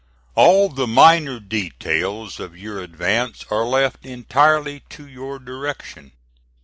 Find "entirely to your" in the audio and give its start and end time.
4.03-5.37